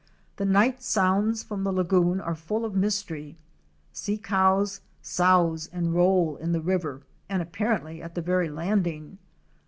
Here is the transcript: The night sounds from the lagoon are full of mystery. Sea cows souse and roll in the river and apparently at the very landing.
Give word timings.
The 0.37 0.45
night 0.45 0.81
sounds 0.81 1.43
from 1.43 1.63
the 1.63 1.71
lagoon 1.71 2.19
are 2.19 2.33
full 2.33 2.65
of 2.65 2.73
mystery. 2.73 3.37
Sea 3.93 4.17
cows 4.17 4.81
souse 5.03 5.67
and 5.71 5.93
roll 5.93 6.37
in 6.37 6.53
the 6.53 6.59
river 6.59 7.03
and 7.29 7.39
apparently 7.39 8.01
at 8.01 8.15
the 8.15 8.21
very 8.23 8.49
landing. 8.49 9.19